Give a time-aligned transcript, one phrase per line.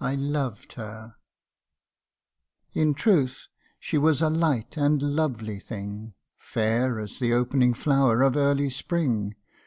[0.00, 1.16] I loved her!
[2.72, 2.72] CANTO I.
[2.72, 3.48] 23 In truth
[3.78, 9.36] she was a light and lovely thing, Fair as the opening flower of early spring.